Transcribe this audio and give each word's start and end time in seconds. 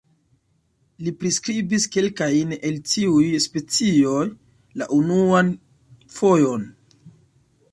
Li 1.07 1.11
priskribis 1.23 1.83
kelkajn 1.95 2.55
el 2.71 2.79
tiuj 2.93 3.27
specioj 3.47 4.25
la 4.83 4.89
unuan 4.99 5.53
fojon. 6.17 6.67